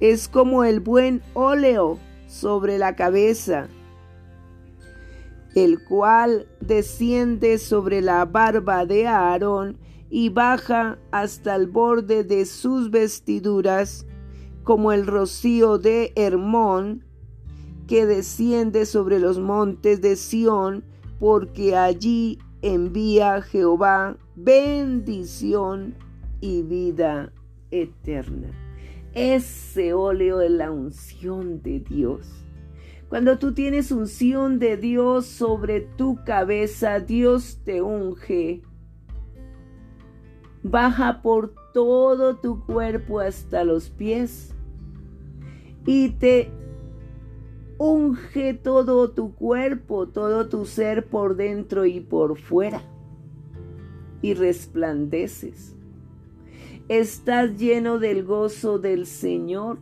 [0.00, 3.68] Es como el buen óleo sobre la cabeza,
[5.54, 9.78] el cual desciende sobre la barba de Aarón
[10.10, 14.06] y baja hasta el borde de sus vestiduras
[14.66, 17.04] como el rocío de Hermón
[17.86, 20.82] que desciende sobre los montes de Sión,
[21.20, 25.94] porque allí envía Jehová bendición
[26.40, 27.32] y vida
[27.70, 28.48] eterna.
[29.14, 32.26] Ese óleo es la unción de Dios.
[33.08, 38.62] Cuando tú tienes unción de Dios sobre tu cabeza, Dios te unge.
[40.64, 44.55] Baja por todo tu cuerpo hasta los pies
[45.86, 46.50] y te
[47.78, 52.82] unge todo tu cuerpo, todo tu ser por dentro y por fuera.
[54.20, 55.74] Y resplandeces.
[56.88, 59.78] Estás lleno del gozo del Señor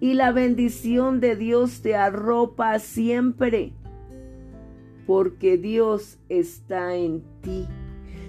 [0.00, 3.72] y la bendición de Dios te arropa siempre,
[5.06, 7.66] porque Dios está en ti.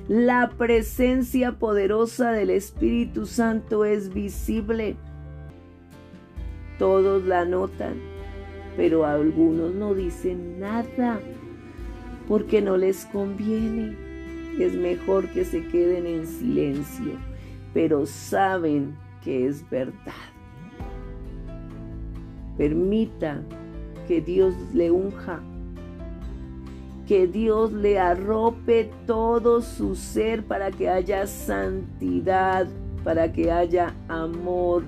[0.08, 4.98] La presencia poderosa del Espíritu Santo es visible
[6.78, 7.96] todos la notan,
[8.78, 11.20] pero algunos no dicen nada
[12.28, 13.96] porque no les conviene.
[14.60, 17.14] Es mejor que se queden en silencio,
[17.74, 20.14] pero saben que es verdad.
[22.58, 23.42] Permita
[24.08, 25.42] que Dios le unja,
[27.06, 32.68] que Dios le arrope todo su ser para que haya santidad,
[33.04, 34.84] para que haya amor,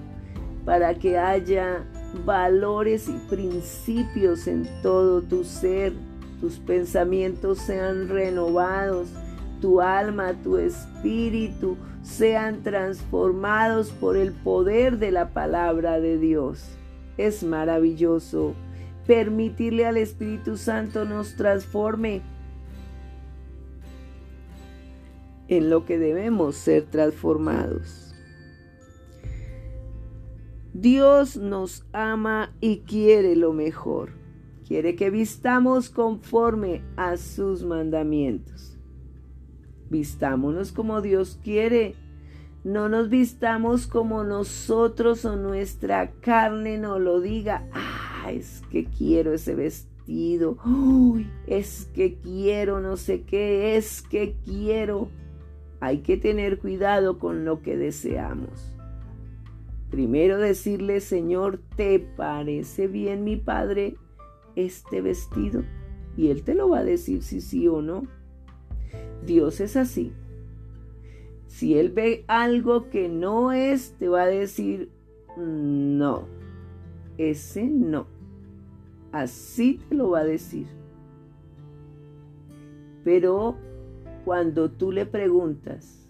[0.67, 1.85] para que haya
[2.25, 5.93] valores y principios en todo tu ser,
[6.41, 9.07] tus pensamientos sean renovados,
[9.61, 16.67] tu alma, tu espíritu sean transformados por el poder de la palabra de Dios.
[17.17, 18.53] Es maravilloso
[19.05, 22.21] permitirle al Espíritu Santo nos transforme
[25.47, 28.06] en lo que debemos ser transformados.
[30.79, 34.11] Dios nos ama y quiere lo mejor.
[34.63, 38.77] Quiere que vistamos conforme a sus mandamientos.
[39.89, 41.95] Vistámonos como Dios quiere.
[42.63, 47.67] No nos vistamos como nosotros o nuestra carne nos lo diga.
[47.73, 50.59] Ah, es que quiero ese vestido.
[50.63, 53.77] Uy, es que quiero no sé qué.
[53.77, 55.09] Es que quiero.
[55.79, 58.76] Hay que tener cuidado con lo que deseamos.
[59.89, 63.95] Primero decirle, Señor, ¿te parece bien mi Padre
[64.55, 65.63] este vestido?
[66.17, 68.03] Y Él te lo va a decir si sí o no.
[69.25, 70.13] Dios es así.
[71.47, 74.89] Si Él ve algo que no es, te va a decir,
[75.37, 76.27] no,
[77.17, 78.07] ese no.
[79.11, 80.67] Así te lo va a decir.
[83.03, 83.55] Pero
[84.25, 86.06] cuando tú le preguntas,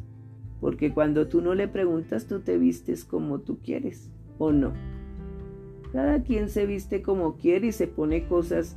[0.59, 4.73] porque cuando tú no le preguntas, tú te vistes como tú quieres o no.
[5.91, 8.75] Cada quien se viste como quiere y se pone cosas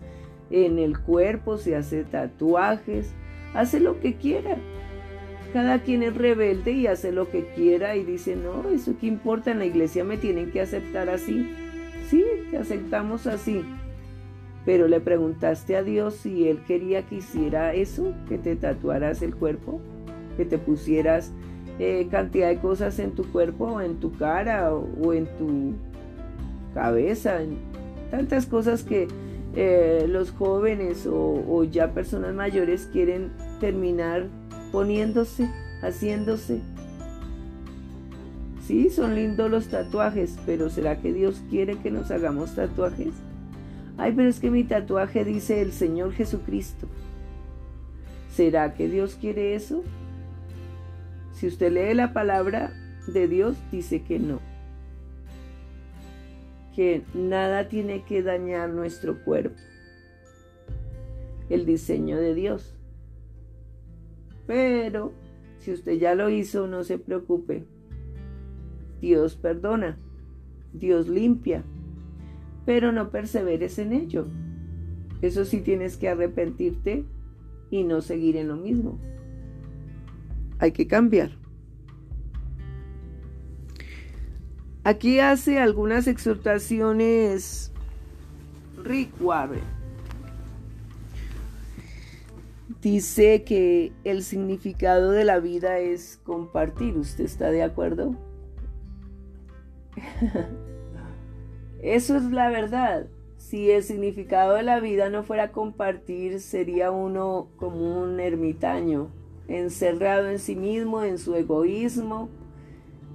[0.51, 3.12] en el cuerpo, se hace tatuajes,
[3.55, 4.57] hace lo que quiera.
[5.53, 9.51] Cada quien es rebelde y hace lo que quiera y dice, no, eso qué importa,
[9.51, 11.51] en la iglesia me tienen que aceptar así.
[12.09, 13.62] Sí, te aceptamos así.
[14.64, 19.35] Pero le preguntaste a Dios si Él quería que hiciera eso, que te tatuaras el
[19.35, 19.81] cuerpo,
[20.37, 21.33] que te pusieras
[21.81, 25.72] eh, cantidad de cosas en tu cuerpo, o en tu cara, o, en tu
[26.74, 27.57] cabeza, en
[28.11, 29.09] tantas cosas que
[29.57, 34.26] eh, los jóvenes o, o ya personas mayores quieren terminar
[34.72, 35.49] poniéndose,
[35.81, 36.61] haciéndose.
[38.66, 43.14] Sí, son lindos los tatuajes, pero ¿será que Dios quiere que nos hagamos tatuajes?
[43.97, 46.87] Ay, pero es que mi tatuaje dice el Señor Jesucristo.
[48.31, 49.83] ¿Será que Dios quiere eso?
[51.41, 52.70] Si usted lee la palabra
[53.07, 54.41] de Dios, dice que no.
[56.76, 59.57] Que nada tiene que dañar nuestro cuerpo.
[61.49, 62.76] El diseño de Dios.
[64.47, 65.14] Pero
[65.59, 67.64] si usted ya lo hizo, no se preocupe.
[69.01, 69.99] Dios perdona.
[70.74, 71.64] Dios limpia
[72.66, 74.26] pero no perseveres en ello.
[75.22, 77.05] Eso sí tienes que arrepentirte
[77.70, 79.01] y no seguir en lo mismo.
[80.61, 81.31] Hay que cambiar.
[84.85, 87.73] Aquí hace algunas exhortaciones
[88.83, 89.81] Rick Warren.
[92.81, 96.97] Dice que el significado de la vida es compartir.
[96.97, 98.15] ¿Usted está de acuerdo?
[101.83, 103.07] Eso es la verdad.
[103.37, 109.11] Si el significado de la vida no fuera compartir, sería uno como un ermitaño,
[109.51, 112.31] encerrado en sí mismo, en su egoísmo,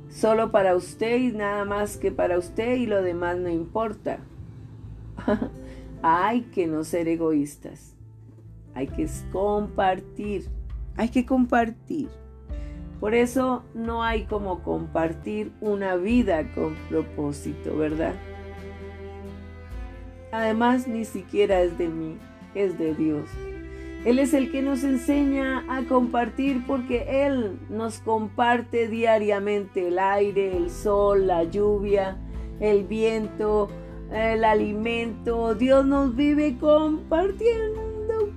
[0.10, 4.20] solo para usted y nada más que para usted y lo demás no importa.
[6.02, 7.96] hay que no ser egoístas.
[8.74, 10.48] Hay que compartir.
[10.98, 12.10] Hay que compartir.
[13.00, 18.14] Por eso no hay como compartir una vida con propósito, ¿verdad?
[20.32, 22.18] Además, ni siquiera es de mí,
[22.56, 23.30] es de Dios.
[24.06, 30.56] Él es el que nos enseña a compartir porque Él nos comparte diariamente el aire,
[30.56, 32.16] el sol, la lluvia,
[32.60, 33.68] el viento,
[34.12, 35.56] el alimento.
[35.56, 38.32] Dios nos vive compartiendo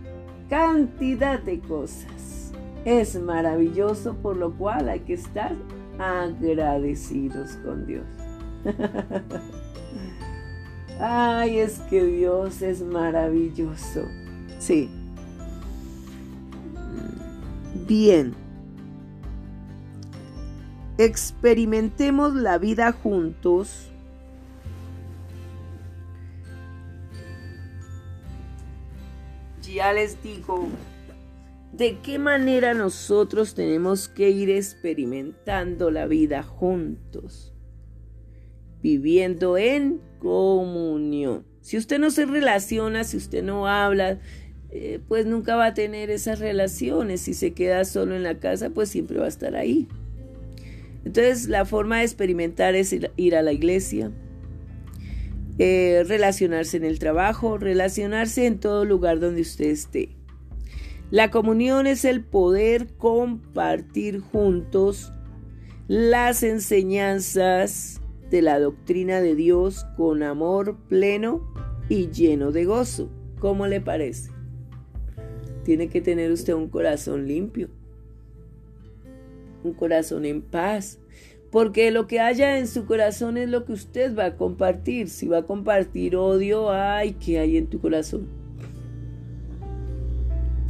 [0.48, 2.54] cantidad de cosas.
[2.86, 5.54] Es maravilloso por lo cual hay que estar
[5.98, 8.06] agradecidos con Dios.
[10.98, 14.06] Ay, es que Dios es maravilloso.
[14.58, 14.97] Sí.
[17.88, 18.34] Bien.
[20.98, 23.90] Experimentemos la vida juntos.
[29.62, 30.68] Ya les digo
[31.72, 37.54] de qué manera nosotros tenemos que ir experimentando la vida juntos
[38.82, 41.44] viviendo en comunión.
[41.60, 44.20] Si usted no se relaciona, si usted no habla,
[44.70, 47.22] eh, pues nunca va a tener esas relaciones.
[47.22, 49.88] Si se queda solo en la casa, pues siempre va a estar ahí.
[51.04, 54.10] Entonces, la forma de experimentar es ir a la iglesia,
[55.58, 60.10] eh, relacionarse en el trabajo, relacionarse en todo lugar donde usted esté.
[61.10, 65.12] La comunión es el poder compartir juntos
[65.86, 71.50] las enseñanzas de la doctrina de Dios con amor pleno
[71.88, 73.08] y lleno de gozo.
[73.38, 74.37] ¿Cómo le parece?
[75.64, 77.68] Tiene que tener usted un corazón limpio,
[79.64, 80.98] un corazón en paz,
[81.50, 85.08] porque lo que haya en su corazón es lo que usted va a compartir.
[85.08, 88.28] Si va a compartir odio, ay, ¿qué hay en tu corazón?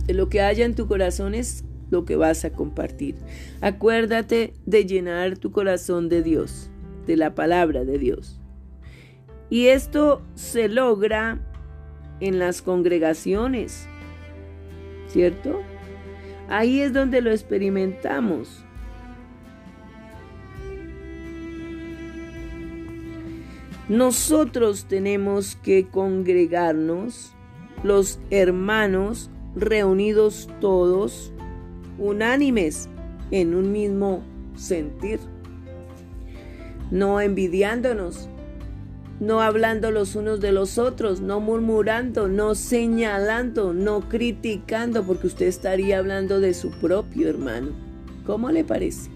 [0.09, 3.17] Lo que haya en tu corazón es lo que vas a compartir.
[3.61, 6.71] Acuérdate de llenar tu corazón de Dios,
[7.07, 8.41] de la palabra de Dios.
[9.51, 11.41] Y esto se logra
[12.21, 13.89] en las congregaciones,
[15.09, 15.63] ¿cierto?
[16.49, 18.65] Ahí es donde lo experimentamos.
[23.89, 27.33] Nosotros tenemos que congregarnos,
[27.83, 31.33] los hermanos reunidos todos,
[31.99, 32.89] unánimes,
[33.31, 34.23] en un mismo
[34.57, 35.21] sentir,
[36.91, 38.29] no envidiándonos,
[39.21, 45.47] no hablando los unos de los otros, no murmurando, no señalando, no criticando, porque usted
[45.47, 47.71] estaría hablando de su propio hermano.
[48.25, 49.11] ¿Cómo le parece?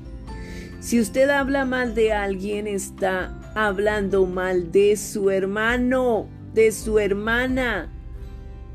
[0.80, 7.88] Si usted habla mal de alguien, está hablando mal de su hermano, de su hermana.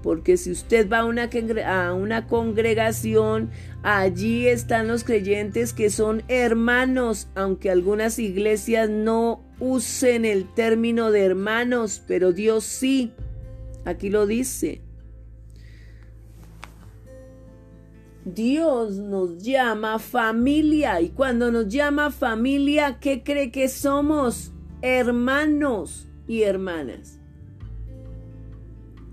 [0.03, 1.29] Porque si usted va a una,
[1.65, 3.49] a una congregación,
[3.83, 11.25] allí están los creyentes que son hermanos, aunque algunas iglesias no usen el término de
[11.25, 13.13] hermanos, pero Dios sí.
[13.85, 14.81] Aquí lo dice.
[18.25, 24.51] Dios nos llama familia y cuando nos llama familia, ¿qué cree que somos?
[24.81, 27.19] hermanos y hermanas.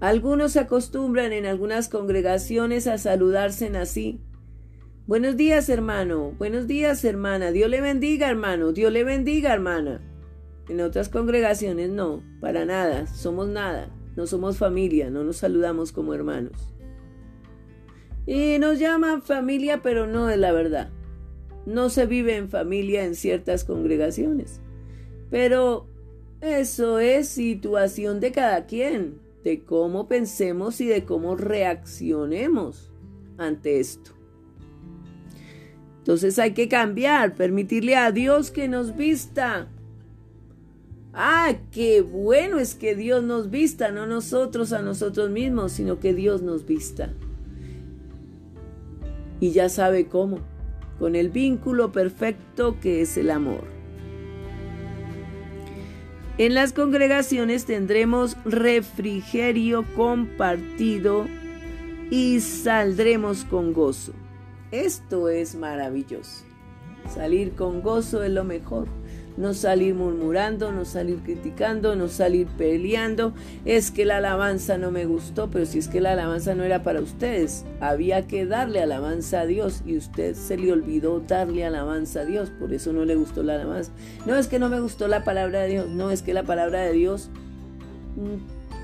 [0.00, 4.20] Algunos acostumbran en algunas congregaciones a saludarse así.
[5.06, 6.32] Buenos días, hermano.
[6.38, 7.52] Buenos días, hermana.
[7.52, 8.72] Dios le bendiga, hermano.
[8.72, 10.00] Dios le bendiga, hermana.
[10.68, 13.06] En otras congregaciones no, para nada.
[13.06, 13.90] Somos nada.
[14.16, 15.10] No somos familia.
[15.10, 16.74] No nos saludamos como hermanos.
[18.26, 20.90] Y nos llaman familia, pero no es la verdad.
[21.66, 24.60] No se vive en familia en ciertas congregaciones.
[25.30, 25.86] Pero
[26.40, 32.90] eso es situación de cada quien, de cómo pensemos y de cómo reaccionemos
[33.38, 34.12] ante esto.
[35.98, 39.68] Entonces hay que cambiar, permitirle a Dios que nos vista.
[41.16, 46.12] Ah, qué bueno es que Dios nos vista, no nosotros a nosotros mismos, sino que
[46.12, 47.12] Dios nos vista.
[49.38, 50.40] Y ya sabe cómo,
[50.98, 53.62] con el vínculo perfecto que es el amor.
[56.36, 61.26] En las congregaciones tendremos refrigerio compartido
[62.10, 64.14] y saldremos con gozo.
[64.72, 66.44] Esto es maravilloso.
[67.08, 68.88] Salir con gozo es lo mejor
[69.36, 73.34] no salir murmurando, no salir criticando, no salir peleando.
[73.64, 76.82] Es que la alabanza no me gustó, pero si es que la alabanza no era
[76.82, 82.20] para ustedes, había que darle alabanza a Dios y usted se le olvidó darle alabanza
[82.20, 83.92] a Dios, por eso no le gustó la alabanza.
[84.26, 86.82] No es que no me gustó la palabra de Dios, no es que la palabra
[86.82, 87.30] de Dios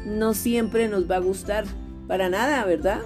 [0.05, 1.65] no siempre nos va a gustar,
[2.09, 3.03] para nada, ¿verdad?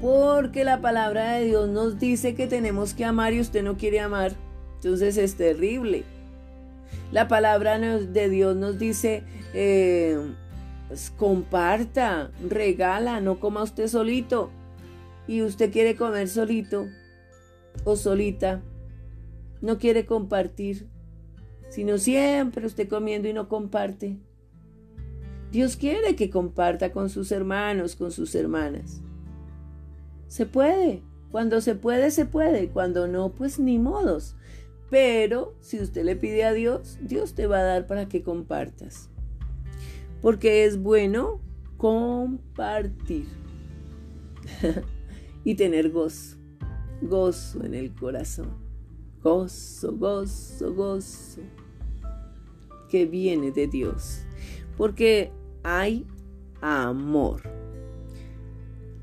[0.00, 4.00] Porque la palabra de Dios nos dice que tenemos que amar y usted no quiere
[4.00, 4.32] amar.
[4.76, 6.04] Entonces es terrible.
[7.10, 9.22] La palabra de Dios nos dice,
[9.54, 10.18] eh,
[11.16, 14.50] comparta, regala, no coma usted solito.
[15.26, 16.88] Y usted quiere comer solito
[17.84, 18.62] o solita,
[19.60, 20.88] no quiere compartir,
[21.68, 24.18] sino siempre usted comiendo y no comparte.
[25.52, 29.02] Dios quiere que comparta con sus hermanos, con sus hermanas.
[30.26, 31.02] Se puede.
[31.30, 32.68] Cuando se puede, se puede.
[32.68, 34.34] Cuando no, pues ni modos.
[34.92, 39.08] Pero si usted le pide a Dios, Dios te va a dar para que compartas.
[40.20, 41.40] Porque es bueno
[41.78, 43.26] compartir
[45.44, 46.36] y tener gozo,
[47.00, 48.50] gozo en el corazón.
[49.22, 51.40] Gozo, gozo, gozo
[52.90, 54.26] que viene de Dios.
[54.76, 55.32] Porque
[55.62, 56.06] hay
[56.60, 57.40] amor.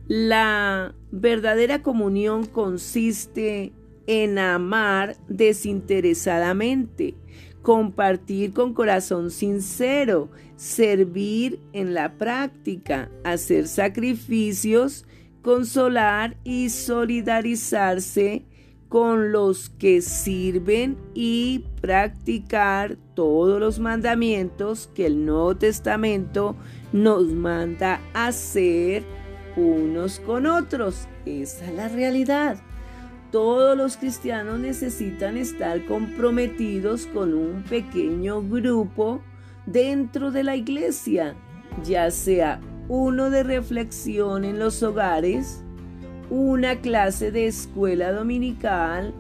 [0.08, 3.74] La verdadera comunión consiste
[4.10, 7.14] en amar desinteresadamente,
[7.62, 15.06] compartir con corazón sincero, servir en la práctica, hacer sacrificios,
[15.44, 18.46] consolar y solidarizarse
[18.88, 26.56] con los que sirven y practicar todos los mandamientos que el Nuevo Testamento
[26.94, 29.04] nos manda hacer
[29.56, 31.08] unos con otros.
[31.28, 32.60] Esa es la realidad.
[33.32, 39.22] Todos los cristianos necesitan estar comprometidos con un pequeño grupo
[39.66, 41.36] dentro de la iglesia
[41.84, 45.64] ya sea uno de reflexión en los hogares,
[46.30, 49.14] una clase de escuela dominical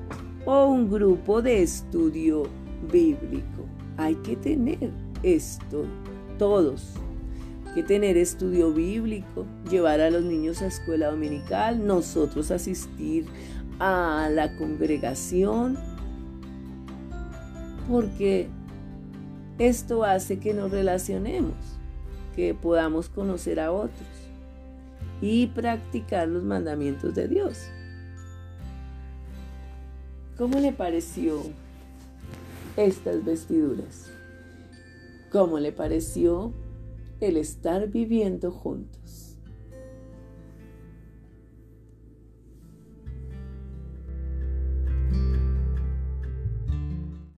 [0.46, 2.44] o un grupo de estudio
[2.92, 3.66] bíblico.
[3.98, 4.92] Hay que tener
[5.24, 5.86] esto,
[6.38, 6.94] todos.
[7.68, 13.26] Hay que tener estudio bíblico, llevar a los niños a escuela dominical, nosotros asistir
[13.80, 15.78] a la congregación,
[17.90, 18.50] porque
[19.58, 21.56] esto hace que nos relacionemos,
[22.36, 24.08] que podamos conocer a otros
[25.22, 27.68] y practicar los mandamientos de Dios.
[30.38, 31.42] ¿Cómo le pareció
[32.78, 34.10] estas vestiduras?
[35.32, 36.54] ¿Cómo le pareció
[37.20, 38.99] el estar viviendo juntos?